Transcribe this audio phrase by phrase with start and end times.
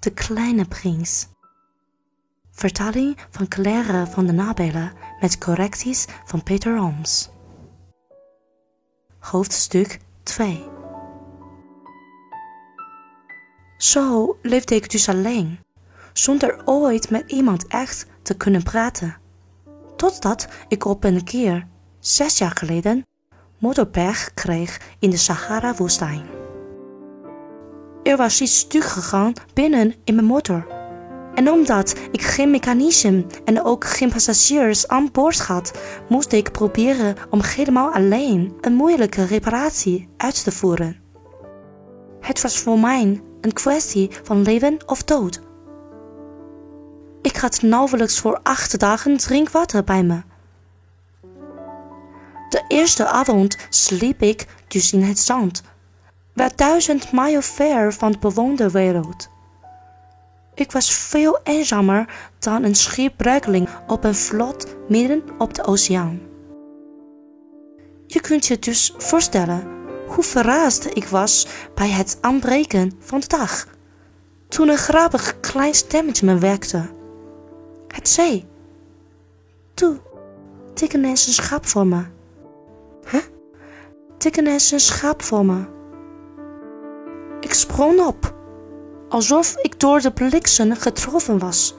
[0.00, 1.28] De Kleine Prins.
[2.50, 7.30] Vertaling van Claire van den Nabelen met correcties van Peter Ooms.
[9.18, 10.64] Hoofdstuk 2
[13.76, 15.58] Zo leefde ik dus alleen,
[16.12, 19.16] zonder ooit met iemand echt te kunnen praten.
[19.96, 21.66] Totdat ik op een keer,
[21.98, 23.06] zes jaar geleden,
[23.58, 26.39] motorpech kreeg in de Sahara-woestijn.
[28.02, 30.66] Er was iets stuk gegaan binnen in mijn motor.
[31.34, 35.72] En omdat ik geen mechanisme en ook geen passagiers aan boord had,
[36.08, 41.00] moest ik proberen om helemaal alleen een moeilijke reparatie uit te voeren.
[42.20, 45.40] Het was voor mij een kwestie van leven of dood.
[47.22, 50.22] Ik had nauwelijks voor acht dagen drinkwater bij me.
[52.48, 55.62] De eerste avond sliep ik dus in het zand,
[56.40, 59.28] wel duizend mijl ver van de bewoonde wereld.
[60.54, 66.20] Ik was veel eenzamer dan een schipbruikeling op een vlot midden op de oceaan.
[68.06, 69.68] Je kunt je dus voorstellen
[70.06, 73.66] hoe verrast ik was bij het aanbreken van de dag,
[74.48, 76.90] toen een grappig klein stemmetje me wekte.
[77.88, 78.48] Het zei:
[79.74, 80.00] Toe,
[80.74, 82.02] teken eens een schap voor me.
[83.10, 83.22] Huh?
[84.18, 85.78] Teken eens een schap voor me.
[87.50, 88.34] Ik sprong op,
[89.08, 91.74] alsof ik door de bliksem getroffen was,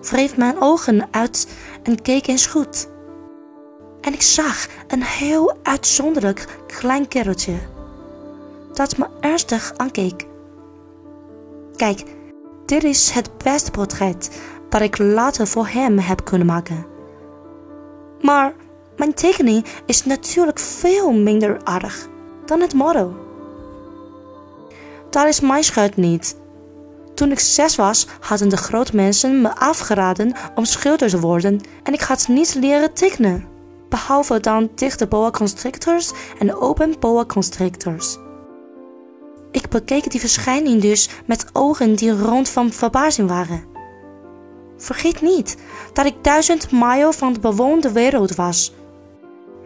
[0.00, 1.48] wreef mijn ogen uit
[1.82, 2.88] en keek eens goed.
[4.00, 7.54] En ik zag een heel uitzonderlijk klein kereltje,
[8.72, 10.26] dat me ernstig aankeek.
[11.76, 12.04] Kijk,
[12.66, 16.86] dit is het beste portret dat ik later voor hem heb kunnen maken.
[18.20, 18.54] Maar
[18.96, 22.08] mijn tekening is natuurlijk veel minder aardig
[22.44, 23.29] dan het model.
[25.10, 26.36] Dat is mijn schuld niet.
[27.14, 31.92] Toen ik zes was, hadden de grote mensen me afgeraden om schilder te worden en
[31.92, 33.48] ik had niet leren tekenen.
[33.88, 38.18] Behalve dan dichte boa constrictors en open boa constrictors.
[39.50, 43.64] Ik bekeek die verschijning dus met ogen die rond van verbazing waren.
[44.76, 45.56] Vergeet niet
[45.92, 48.74] dat ik duizend mijl van de bewoonde wereld was.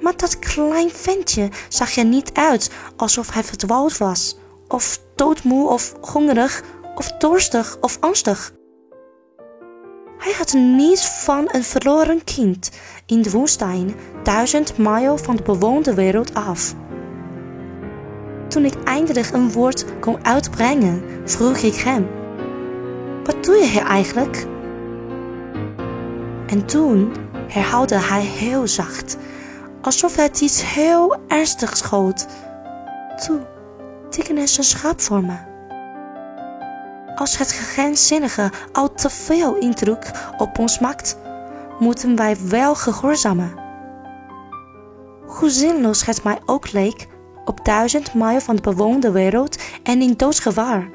[0.00, 4.36] Maar dat klein ventje zag er niet uit alsof hij verdwaald was,
[4.72, 6.62] of doodmoe of hongerig,
[6.94, 8.52] of dorstig of angstig.
[10.18, 12.70] Hij had niets van een verloren kind
[13.06, 16.74] in de woestijn, duizend mijl van de bewoonde wereld af.
[18.48, 22.08] Toen ik eindelijk een woord kon uitbrengen, vroeg ik hem:
[23.24, 24.46] Wat doe je hier eigenlijk?
[26.46, 27.12] En toen
[27.48, 29.16] herhaalde hij heel zacht,
[29.80, 32.26] alsof het iets heel ernstigs schoot.
[33.26, 33.40] Toe,
[34.12, 35.36] teken eens een schaap voor me.
[37.14, 41.16] Als het geheimzinnige al te veel indruk op ons maakt,
[41.78, 43.54] moeten wij wel gehoorzamen.
[45.26, 47.06] Hoe zinloos het mij ook leek,
[47.44, 50.90] op duizend mijl van de bewoonde wereld en in doodsgevaar.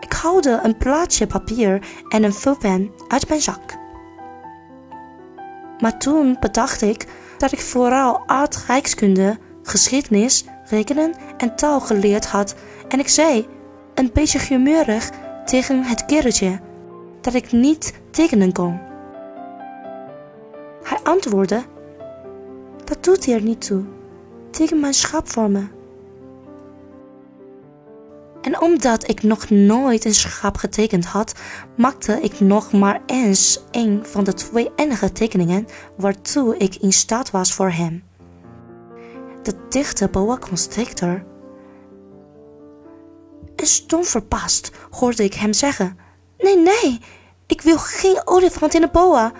[0.00, 3.78] Ik haalde een plaatje papier en een vulpen uit mijn zak.
[5.78, 7.06] Maar toen bedacht ik
[7.38, 12.54] dat ik vooral aardrijkskunde, geschiedenis, rekenen en taal geleerd had
[12.88, 13.48] en ik zei,
[13.94, 15.10] een beetje humeurig,
[15.44, 16.60] tegen het kereltje
[17.20, 18.80] dat ik niet tekenen kon.
[20.82, 21.62] Hij antwoordde,
[22.84, 23.84] dat doet er niet toe,
[24.50, 25.64] teken mijn schap voor me.
[28.40, 31.34] En omdat ik nog nooit een schap getekend had,
[31.76, 35.66] maakte ik nog maar eens een van de twee enige tekeningen
[35.96, 38.09] waartoe ik in staat was voor hem.
[39.42, 41.24] De dichte boa constrictor.
[43.56, 45.98] En stom verbaasd hoorde ik hem zeggen:
[46.38, 47.00] Nee, nee,
[47.46, 49.32] ik wil geen olifant in de boa.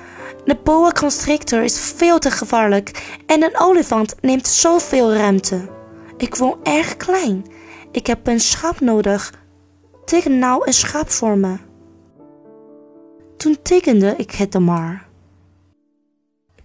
[0.44, 5.68] De boa constrictor is veel te gevaarlijk en een olifant neemt zoveel ruimte.
[6.16, 7.44] Ik woon erg klein
[7.90, 9.32] ik heb een schaap nodig.
[10.04, 11.56] Teken nou een schaap voor me.
[13.36, 15.08] Toen tekende ik het dan maar.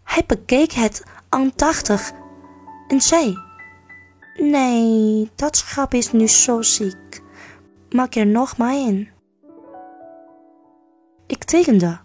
[0.03, 2.11] Hij bekeek het aandachtig
[2.87, 3.37] en zei:
[4.37, 7.21] Nee, dat schaap is nu zo ziek.
[7.89, 9.09] Maak er nog maar in.
[11.27, 11.97] Ik tekende.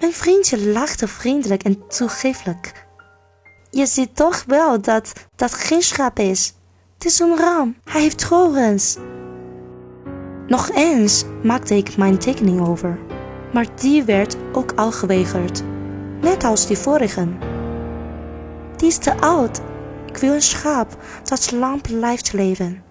[0.00, 2.86] Mijn vriendje lachte vriendelijk en toegeeflijk.
[3.70, 6.54] Je ziet toch wel dat dat geen schaap is.
[6.94, 7.76] Het is een ram.
[7.84, 8.96] Hij heeft torens.
[10.46, 12.98] Nog eens maakte ik mijn tekening over,
[13.52, 15.62] maar die werd ook al geweigerd,
[16.20, 17.47] net als die vorigen.
[18.78, 19.60] Die is te oud.
[20.06, 22.82] Ik wil een schaap dat lang blijft leven.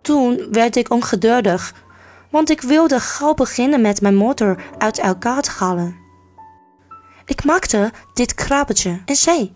[0.00, 1.74] Toen werd ik ongeduldig,
[2.30, 5.96] want ik wilde gauw beginnen met mijn motor uit elkaar te halen.
[7.24, 9.54] Ik maakte dit krabbetje en zei: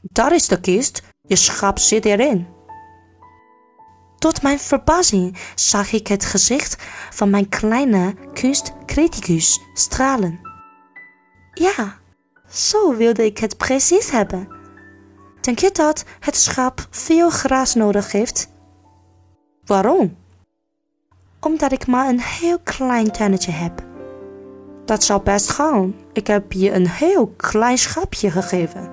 [0.00, 2.46] Daar is de kist, je schap zit erin.
[4.18, 6.76] Tot mijn verbazing zag ik het gezicht
[7.10, 10.40] van mijn kleine kunstcriticus stralen.
[11.52, 11.98] Ja,
[12.50, 14.48] zo wilde ik het precies hebben.
[15.40, 18.48] Denk je dat het schap veel gras nodig heeft?
[19.64, 20.16] Waarom?
[21.40, 23.82] Omdat ik maar een heel klein tunnetje heb.
[24.84, 25.94] Dat zal best gaan.
[26.12, 28.90] Ik heb je een heel klein schapje gegeven.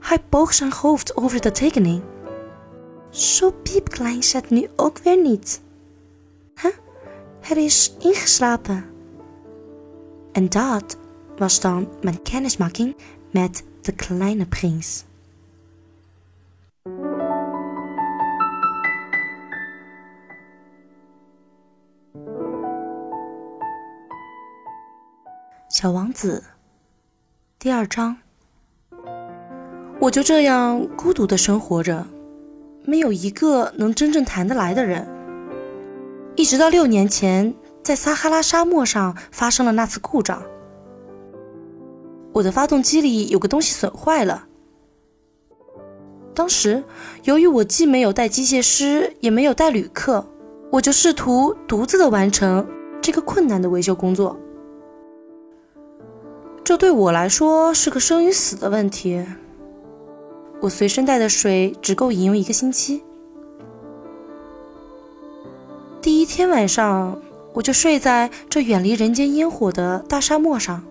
[0.00, 2.02] Hij boog zijn hoofd over de tekening.
[3.10, 5.60] Zo piepklein het nu ook weer niet.
[6.62, 6.70] Huh?
[7.50, 8.93] Er is ingeslapen.
[10.34, 10.96] En dat
[11.38, 12.96] was dan mijn kennismaking
[13.30, 15.04] met de kleine prins.
[25.68, 26.42] 小王子，
[27.60, 28.16] 第二章。
[30.00, 32.04] 我就这样孤独的生活着，
[32.84, 35.06] 没有一个能真正谈得来的人。
[36.34, 37.54] 一直到六年前，
[37.84, 40.42] 在撒哈拉沙漠上发生了那次故障，
[42.32, 44.46] 我的发动机里有个东西损坏了。
[46.34, 46.82] 当时，
[47.24, 50.26] 由于我既没有带机械师，也没有带旅客，
[50.70, 52.66] 我就试图独自的完成
[53.02, 54.34] 这个困难的维修工作。
[56.64, 59.22] 这对我来说是个生与死的问题。
[60.62, 63.04] 我随身带的水只够饮用一个星期。
[66.00, 67.20] 第一天晚上，
[67.54, 70.84] 我就睡在这远离人间烟火的大沙漠上。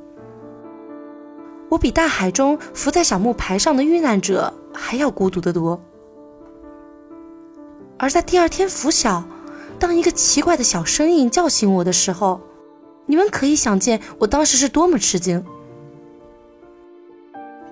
[1.70, 5.80] 我比大海中浮在小木牌上的遇难者还要孤独得多。
[7.98, 9.24] 而在第二天拂晓，
[9.78, 12.40] 当一个奇怪的小声音叫醒我的时候，
[13.06, 15.44] 你们可以想见我当时是多么吃惊。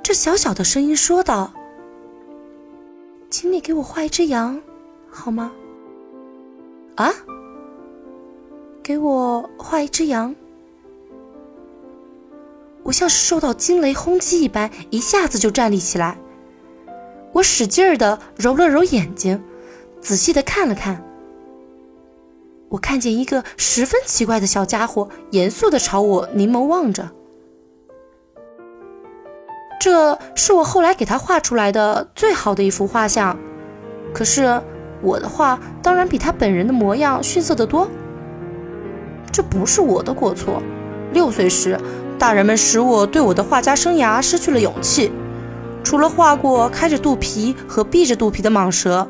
[0.03, 1.53] 这小小的声音说道
[3.29, 4.59] ：“请你给我画一只羊，
[5.09, 5.51] 好吗？”
[6.95, 7.13] 啊，
[8.83, 10.35] 给我画一只羊！
[12.83, 16.17] 我像是受到惊雷轰击一般，一下子就站立起来。
[17.33, 19.43] 我使劲儿的揉了揉眼睛，
[20.01, 21.03] 仔细的看了看。
[22.69, 27.11] 我看见一个十分奇怪的小家伙，严肃的朝我凝眸望着。
[29.79, 33.37] 这是我后来给他画出来的最好的一幅画像，
[34.13, 34.61] 可是
[35.01, 37.87] 我的画当然比他本人的模样逊色得多。
[39.31, 40.61] 这不是我的过错。
[41.13, 41.79] 六岁时，
[42.17, 45.11] 大人们使我对我的画家生涯失去了勇气。
[45.83, 49.07] 除了画过开着肚皮和闭着肚皮的蟒蛇，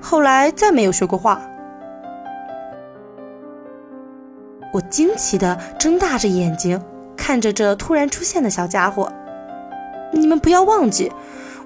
[0.00, 1.40] 后来再没有学过画。
[4.72, 6.80] 我惊奇地睁大着眼睛
[7.16, 9.12] 看着这突然出现的小家伙。
[10.12, 11.10] 你们不要忘记，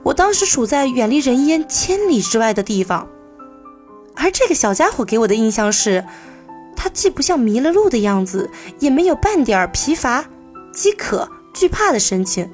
[0.02, 3.08] 我当时处在远离人烟千里之外的地方，
[4.14, 6.04] 而这个小家伙给我的印象是，
[6.86, 8.48] 他既不像迷了路的样子，
[8.78, 10.24] 也没有半点疲乏、
[10.72, 12.48] 饥渴、惧怕的神情。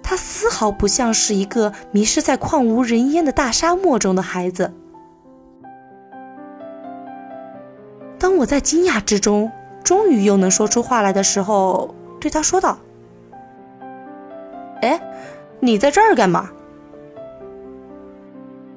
[0.00, 4.72] 他丝毫不像是一个迷失在旷无人烟的大沙漠中的孩子。
[8.16, 9.50] 当我在惊讶之中，
[9.82, 12.78] 终于又能说出话来的时候，对他说道。
[14.82, 15.00] 哎，
[15.58, 16.48] 你在这儿干嘛？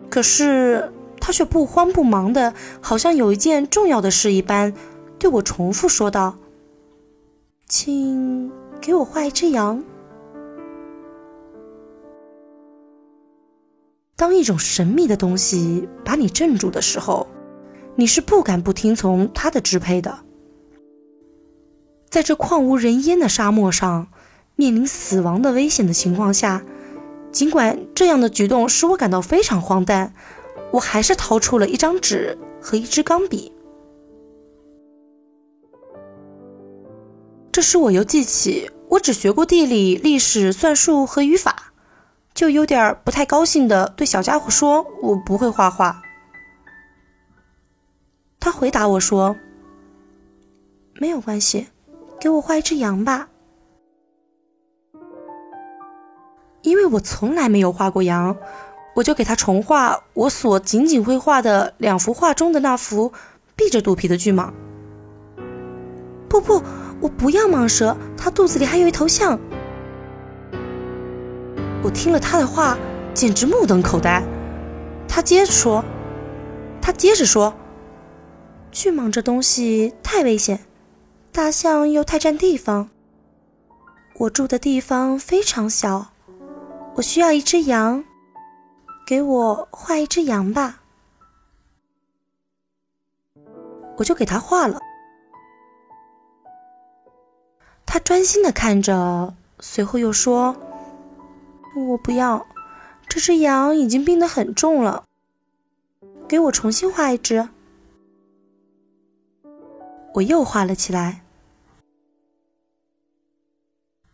[0.09, 4.73] 可是他却不慌不忙的，好像有一件重要的事一般，
[5.17, 6.35] 对我重复说道
[7.69, 8.51] ：“请
[8.81, 9.81] 给我画一只羊。”
[14.17, 17.27] 当一种神秘的东西把你镇住的时候，
[17.95, 20.19] 你是不敢不听从它的支配的。
[22.09, 24.09] 在这旷无人烟的沙漠上。
[24.57, 26.61] 面临死亡的危险的情况下，
[27.31, 30.13] 尽管这样的举动使我感到非常荒诞，
[30.71, 33.51] 我还是掏出了一张纸和一支钢笔。
[37.51, 41.73] 这时我又记起我只学过地理、历史、算术和语法，
[42.33, 46.01] 就有点不太高兴的对小家伙说：“我不会画画。”
[48.39, 49.35] 他回答我说
[50.99, 51.67] ：“没有关系，
[52.19, 53.27] 给我画一只羊吧。”
[56.63, 58.37] 因为我从来没有画过羊，
[58.93, 63.13] 我就给他重画我所仅仅会画的两幅画中的那幅
[63.55, 64.51] 闭着肚皮的巨蟒。
[66.27, 66.61] 不不，
[66.99, 69.39] 我不要蟒蛇，它肚子里还有一头象。
[71.83, 72.77] 我听了他的话，
[73.13, 74.23] 简直目瞪口呆。
[75.07, 75.83] 他接着说
[76.81, 77.53] ：“他接着说，
[78.71, 80.59] 巨蟒这东西太危险，
[81.31, 82.89] 大象又太占地方。
[84.19, 86.13] 我住的地方非常小，
[86.95, 88.03] 我需要一只羊，
[89.11, 90.79] 给我画一只羊吧。”
[93.99, 94.79] 我就给他画了。
[97.85, 100.55] 他专心的看着，随后又说
[101.89, 102.47] ：“我不要，
[103.05, 105.03] 这只羊已经病得很重了，
[106.25, 107.49] 给我重新画一只。”
[110.15, 111.21] 我又画了起来。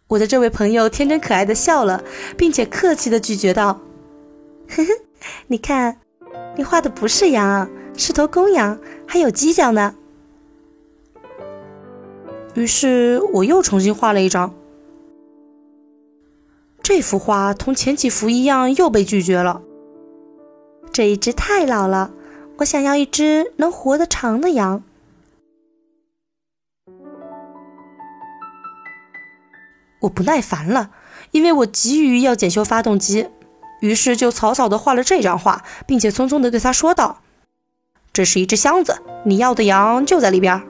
[0.08, 2.04] 我的这位朋友天真可爱的笑了，
[2.36, 3.80] 并且客气的拒绝道
[4.70, 4.90] ：“呵呵，
[5.48, 6.00] 你看，
[6.56, 9.96] 你画的不是羊，是头公羊，还有犄角呢。”
[12.56, 14.54] 于是我又重新画了一张。
[16.82, 19.62] 这幅画同前几幅一样，又被拒绝了。
[20.92, 22.12] 这一只太老了，
[22.58, 24.84] 我想要一只能活得长的羊。
[30.02, 30.92] 我不耐烦了，
[31.32, 33.28] 因为我急于要检修发动机，
[33.80, 37.22] 于是就草草的画了这张画，并且匆匆的对他说道
[38.12, 40.62] ：“这是一只箱子，你要的羊就在里边。”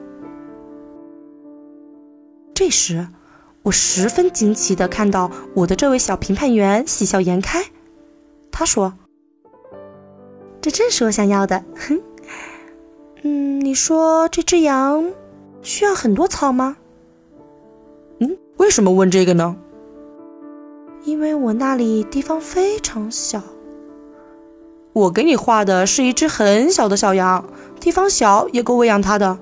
[2.54, 3.08] 这时，
[3.62, 7.64] 我十分惊奇的看到我的这位小评判员喜笑颜开。
[8.50, 8.92] 他说
[10.60, 12.00] ：“这正是我想要的。”哼，
[13.22, 15.12] 嗯，你说这只羊
[15.62, 16.76] 需要很多草吗？
[18.18, 19.56] 嗯，为什么问这个呢？
[21.04, 23.42] 因为我那里地方非常小。
[24.92, 27.44] 我给你画的是一只很小的小羊，
[27.80, 29.38] 地方小也够喂养它的。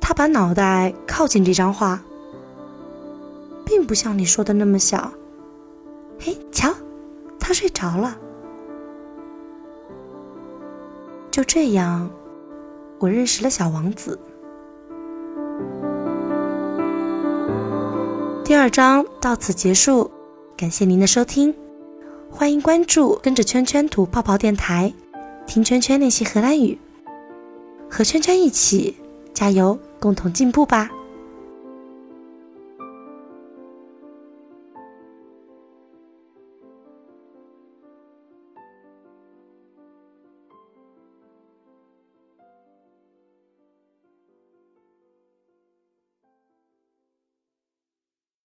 [0.00, 2.00] 他把脑袋靠近这张画，
[3.64, 5.10] 并不像你说的那么小。
[6.20, 6.72] 嘿，瞧，
[7.40, 8.16] 他睡着了。
[11.30, 12.08] 就这样，
[12.98, 14.18] 我认识了小王子。
[18.44, 20.10] 第二章到此结束，
[20.54, 21.54] 感谢您的收听，
[22.30, 24.92] 欢迎关注，跟着圈圈吐泡泡电台，
[25.46, 26.78] 听圈圈练习荷兰语，
[27.90, 28.96] 和圈圈一起
[29.32, 29.78] 加油。
[29.98, 30.90] 共同进步吧。